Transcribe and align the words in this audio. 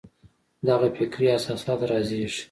دغه 0.67 0.87
فکري 0.97 1.27
اساسات 1.37 1.79
رازېږي. 1.91 2.39